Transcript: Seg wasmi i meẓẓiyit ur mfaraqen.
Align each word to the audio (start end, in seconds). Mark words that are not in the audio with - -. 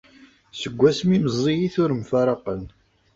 Seg 0.59 0.73
wasmi 0.81 1.13
i 1.15 1.19
meẓẓiyit 1.23 1.75
ur 1.83 1.91
mfaraqen. 2.01 2.63